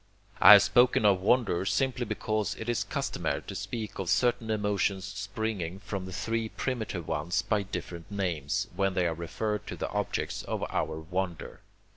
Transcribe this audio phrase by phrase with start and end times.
[0.41, 5.05] I have spoken of wonder simply because it is customary to speak of certain emotions
[5.05, 9.89] springing from the three primitive ones by different names, when they are referred to the
[9.89, 11.61] objects of our wonder.